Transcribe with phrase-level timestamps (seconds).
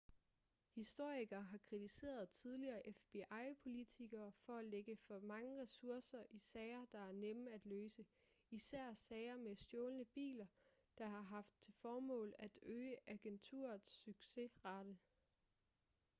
[0.75, 7.11] historikere har kritiseret tidligere fbi-politikker for at lægge for mange ressourcer i sager der er
[7.11, 8.05] nemme at løse
[8.51, 10.47] især sager med stjålne biler
[10.97, 14.97] der har haft til formål at øge agenturets succesrate